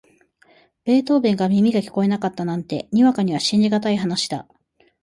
[0.83, 4.47] ベートーヴェンが耳が聞こえなかったなんて、にわかには信じがたい話だ。